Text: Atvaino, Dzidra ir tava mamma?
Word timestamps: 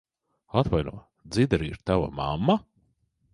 Atvaino, 0.61 0.93
Dzidra 1.31 1.67
ir 1.67 1.79
tava 1.91 2.09
mamma? 2.17 2.57